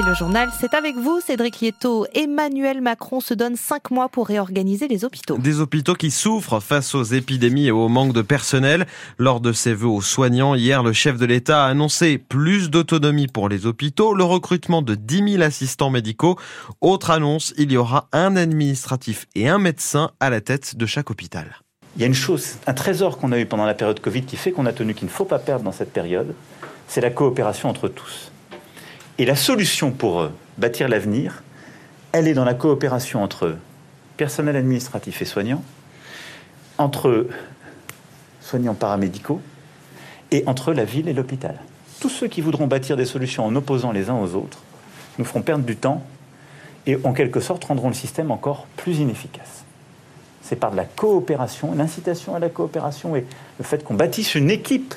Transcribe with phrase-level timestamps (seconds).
[0.00, 2.06] Et le journal, c'est avec vous, Cédric Lieto.
[2.14, 5.36] Emmanuel Macron se donne cinq mois pour réorganiser les hôpitaux.
[5.36, 8.86] Des hôpitaux qui souffrent face aux épidémies et au manque de personnel.
[9.18, 13.26] Lors de ses vœux aux soignants, hier, le chef de l'État a annoncé plus d'autonomie
[13.26, 16.38] pour les hôpitaux, le recrutement de 10 000 assistants médicaux.
[16.80, 21.10] Autre annonce, il y aura un administratif et un médecin à la tête de chaque
[21.10, 21.58] hôpital.
[21.96, 24.38] Il y a une chose, un trésor qu'on a eu pendant la période Covid qui
[24.38, 26.34] fait qu'on a tenu qu'il ne faut pas perdre dans cette période,
[26.88, 28.30] c'est la coopération entre tous.
[29.20, 31.42] Et la solution pour euh, bâtir l'avenir,
[32.12, 33.54] elle est dans la coopération entre
[34.16, 35.62] personnel administratif et soignants,
[36.78, 37.26] entre
[38.40, 39.42] soignants paramédicaux
[40.30, 41.56] et entre la ville et l'hôpital.
[42.00, 44.62] Tous ceux qui voudront bâtir des solutions en opposant les uns aux autres
[45.18, 46.02] nous feront perdre du temps
[46.86, 49.64] et en quelque sorte rendront le système encore plus inefficace.
[50.40, 53.26] C'est par de la coopération, l'incitation à la coopération et
[53.58, 54.94] le fait qu'on bâtisse une équipe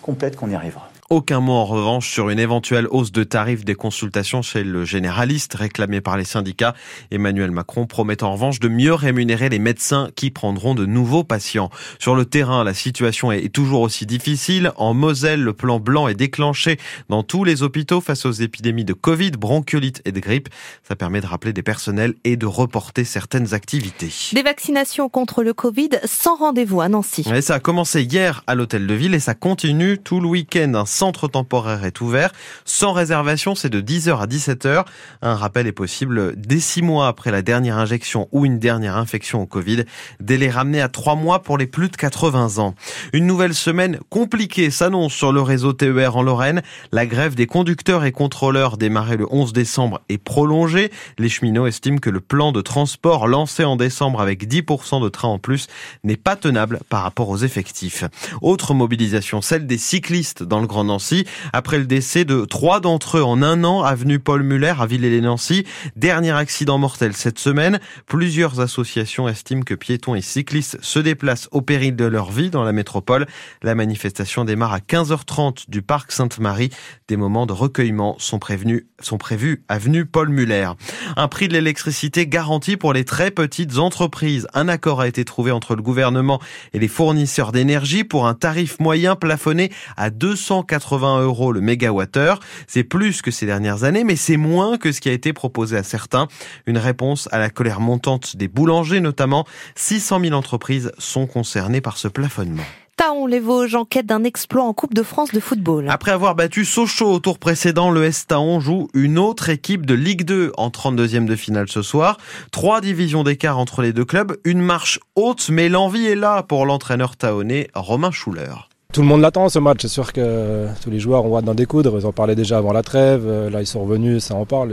[0.00, 0.88] complète qu'on y arrivera.
[1.10, 5.54] Aucun mot en revanche sur une éventuelle hausse de tarifs des consultations chez le généraliste
[5.54, 6.74] réclamé par les syndicats.
[7.10, 11.70] Emmanuel Macron promet en revanche de mieux rémunérer les médecins qui prendront de nouveaux patients.
[11.98, 14.70] Sur le terrain, la situation est toujours aussi difficile.
[14.76, 16.76] En Moselle, le plan blanc est déclenché
[17.08, 20.50] dans tous les hôpitaux face aux épidémies de Covid, bronchiolite et de grippe.
[20.86, 24.12] Ça permet de rappeler des personnels et de reporter certaines activités.
[24.34, 27.24] Des vaccinations contre le Covid sans rendez-vous à Nancy.
[27.34, 30.84] Et ça a commencé hier à l'hôtel de ville et ça continue tout le week-end
[30.98, 32.32] centre temporaire est ouvert.
[32.64, 34.84] Sans réservation, c'est de 10h à 17h.
[35.22, 39.42] Un rappel est possible dès 6 mois après la dernière injection ou une dernière infection
[39.42, 39.84] au Covid.
[40.18, 42.74] Délai ramené à 3 mois pour les plus de 80 ans.
[43.12, 46.62] Une nouvelle semaine compliquée s'annonce sur le réseau TER en Lorraine.
[46.90, 50.90] La grève des conducteurs et contrôleurs démarrée le 11 décembre est prolongée.
[51.16, 55.28] Les cheminots estiment que le plan de transport lancé en décembre avec 10% de trains
[55.28, 55.68] en plus
[56.02, 58.02] n'est pas tenable par rapport aux effectifs.
[58.42, 63.18] Autre mobilisation, celle des cyclistes dans le Grand Nancy, après le décès de trois d'entre
[63.18, 65.64] eux en un an, avenue Paul Muller à Villers-les-Nancy.
[65.94, 67.78] Dernier accident mortel cette semaine.
[68.06, 72.64] Plusieurs associations estiment que piétons et cyclistes se déplacent au péril de leur vie dans
[72.64, 73.26] la métropole.
[73.62, 76.70] La manifestation démarre à 15h30 du parc Sainte-Marie.
[77.06, 80.70] Des moments de recueillement sont prévenus, sont prévus avenue Paul Muller.
[81.16, 84.46] Un prix de l'électricité garanti pour les très petites entreprises.
[84.54, 86.40] Un accord a été trouvé entre le gouvernement
[86.72, 92.38] et les fournisseurs d'énergie pour un tarif moyen plafonné à 240 80 euros le mégawattheure.
[92.68, 95.76] C'est plus que ces dernières années, mais c'est moins que ce qui a été proposé
[95.76, 96.28] à certains.
[96.66, 99.44] Une réponse à la colère montante des boulangers notamment.
[99.74, 102.62] 600 000 entreprises sont concernées par ce plafonnement.
[102.96, 105.86] Taon les Vosges en quête d'un exploit en Coupe de France de football.
[105.88, 109.94] Après avoir battu Sochaux au tour précédent, le S Taon joue une autre équipe de
[109.94, 112.18] Ligue 2 en 32e de finale ce soir.
[112.50, 116.66] Trois divisions d'écart entre les deux clubs, une marche haute, mais l'envie est là pour
[116.66, 118.67] l'entraîneur taonais Romain Schuller.
[118.94, 121.54] Tout le monde l'attend ce match, c'est sûr que tous les joueurs ont hâte d'en
[121.54, 124.46] découdre, ils en parlaient déjà avant la trêve, euh, là ils sont revenus, ça en
[124.46, 124.72] parle,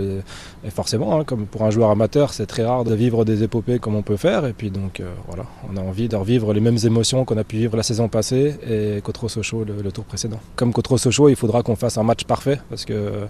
[0.65, 3.77] et, forcément, hein, comme pour un joueur amateur, c'est très rare de vivre des épopées
[3.77, 6.61] comme on peut faire, et puis donc euh, voilà, on a envie de revivre les
[6.61, 10.05] mêmes émotions qu'on a pu vivre la saison passée et contre Sochaux le, le tour
[10.05, 10.39] précédent.
[10.55, 13.27] Comme contre Sochaux, il faudra qu'on fasse un match parfait, parce que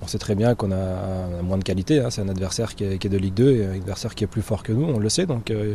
[0.00, 2.00] on sait très bien qu'on a, moins de qualité.
[2.00, 2.08] Hein.
[2.10, 4.62] C'est un adversaire qui est, de Ligue 2 et un adversaire qui est plus fort
[4.62, 5.26] que nous, on le sait.
[5.26, 5.74] Donc euh,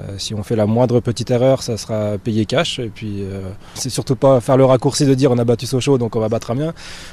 [0.00, 2.78] euh, si on fait la moindre petite erreur, ça sera payé cash.
[2.78, 5.98] Et puis euh, c'est surtout pas faire le raccourci de dire on a battu Sochaux
[5.98, 6.72] donc on va battre Amiens.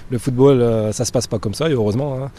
[0.09, 2.16] Le football, ça se passe pas comme ça et heureusement.
[2.16, 2.31] Hein.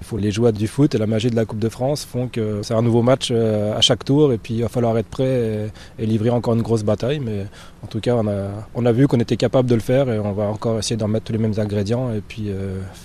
[0.00, 2.28] Il faut les joies du foot et la magie de la Coupe de France font
[2.28, 5.70] que c'est un nouveau match à chaque tour et puis il va falloir être prêt
[5.98, 7.20] et, livrer encore une grosse bataille.
[7.20, 7.46] Mais
[7.84, 10.44] en tout cas, on a, vu qu'on était capable de le faire et on va
[10.44, 12.50] encore essayer d'en mettre tous les mêmes ingrédients et puis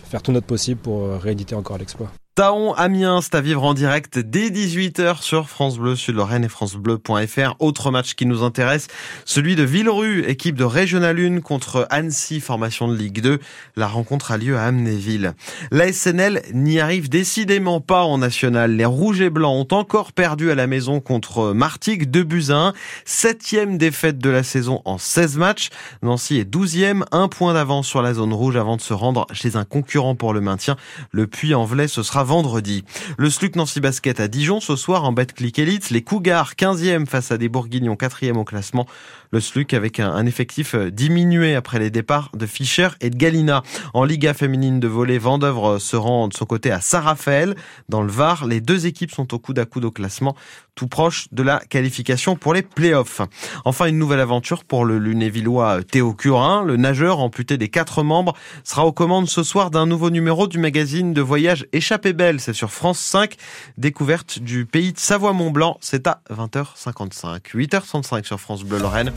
[0.09, 2.09] faire tout notre possible pour euh, rééditer encore l'exploit.
[2.39, 6.47] Taon Amiens, c'est à vivre en direct dès 18h sur France Bleu, sur Lorraine et
[6.47, 7.55] francebleu.fr.
[7.59, 8.88] Autre match qui nous intéresse,
[9.25, 13.39] celui de Villerue, équipe de Régional 1 contre Annecy, formation de Ligue 2.
[13.75, 15.33] La rencontre a lieu à Amnéville.
[15.69, 18.72] La SNL n'y arrive décidément pas en national.
[18.72, 22.67] Les Rouges et Blancs ont encore perdu à la maison contre Martigues, 2 buts à
[22.67, 22.73] 1.
[23.03, 25.72] Septième défaite de la saison en 16 matchs.
[26.03, 29.57] Nancy est 12e, un point d'avance sur la zone rouge avant de se rendre chez
[29.57, 30.78] un concurrent pour le maintien.
[31.11, 32.84] Le Puy-en-Velay, ce sera vendredi.
[33.17, 35.90] Le SLUC Nancy Basket à Dijon ce soir en Betclic Elite.
[35.90, 38.85] Les Cougars 15e face à des Bourguignons 4e au classement.
[39.31, 43.61] Le SLUC avec un, effectif euh, diminué après les départs de Fischer et de Galina.
[43.93, 47.55] En Liga féminine de volley, Vendœuvre se rend de son côté à Saint-Raphaël.
[47.90, 50.35] Dans le Var, les deux équipes sont au coude à coude au classement,
[50.73, 53.22] tout proche de la qualification pour les playoffs.
[53.66, 56.64] Enfin, une nouvelle aventure pour le lunévillois Théo Curin.
[56.64, 58.34] Le nageur amputé des quatre membres
[58.64, 62.40] sera aux commandes ce soir d'un nouveau numéro du magazine de voyage Échappée Belle.
[62.40, 63.35] C'est sur France 5.
[63.78, 65.78] Découverte du pays de Savoie-Mont-Blanc.
[65.81, 67.41] C'est à 20h55.
[67.53, 69.11] 8h35 sur France Bleu Lorraine.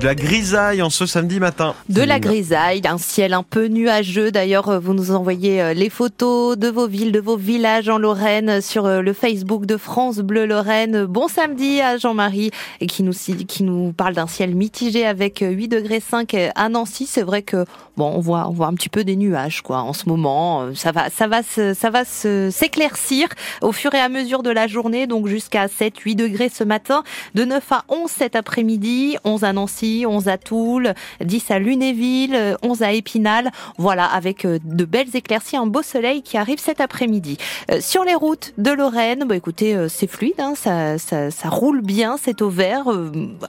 [0.00, 1.74] De la grisaille en ce samedi matin.
[1.88, 4.30] De la grisaille, un ciel un peu nuageux.
[4.30, 8.60] D'ailleurs, vous nous envoyez euh, les photos de vos villes, de vos villages en Lorraine
[8.60, 11.04] sur euh, le Facebook de France Bleu Lorraine.
[11.06, 12.52] Bon samedi à Jean-Marie
[12.86, 13.12] qui nous
[13.48, 17.06] qui nous parle d'un ciel mitigé avec 8 degrés 5 à Nancy.
[17.06, 17.64] C'est vrai que
[17.96, 20.72] bon, on voit on voit un petit peu des nuages quoi en ce moment.
[20.76, 23.26] Ça va ça va ça va s'éclaircir
[23.62, 25.08] au fur et à mesure de la journée.
[25.08, 27.02] Donc jusqu'à 7 8 degrés ce matin,
[27.34, 30.94] de 9 à 11 cet après-midi, 11 à Nancy 11 à Toul,
[31.24, 33.50] 10 à Lunéville, 11 à Épinal.
[33.76, 37.38] Voilà, avec euh, de belles éclaircies, un beau soleil qui arrive cet après-midi.
[37.70, 41.48] Euh, sur les routes de Lorraine, bah écoutez, euh, c'est fluide, hein, ça, ça, ça,
[41.48, 42.86] roule bien, c'est au vert.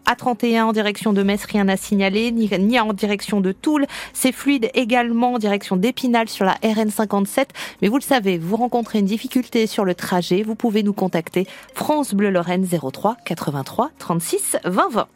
[0.05, 3.85] À 31 en direction de Metz, rien à signaler, ni, ni en direction de Toul.
[4.13, 7.45] C'est fluide également en direction d'Épinal sur la RN57.
[7.81, 11.47] Mais vous le savez, vous rencontrez une difficulté sur le trajet, vous pouvez nous contacter
[11.73, 15.07] France Bleu Lorraine 03 83 36 20 20.